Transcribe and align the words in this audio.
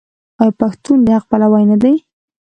آیا 0.41 0.53
پښتون 0.59 0.97
د 1.03 1.07
حق 1.15 1.25
پلوی 1.29 1.63
نه 1.71 1.77
دی؟ 1.81 1.95